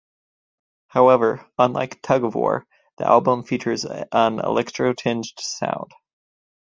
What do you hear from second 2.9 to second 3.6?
the album